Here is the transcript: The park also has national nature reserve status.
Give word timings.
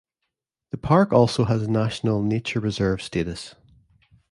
The 0.71 0.79
park 0.79 1.13
also 1.13 1.43
has 1.43 1.67
national 1.67 2.23
nature 2.23 2.59
reserve 2.59 3.03
status. 3.03 3.53